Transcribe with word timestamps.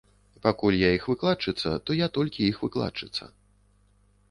Пакуль 0.45 0.77
я 0.77 0.89
іх 0.99 1.03
выкладчыца, 1.11 1.75
то 1.87 1.99
я 1.99 2.09
толькі 2.17 2.49
іх 2.49 2.57
выкладчыца. 2.65 3.23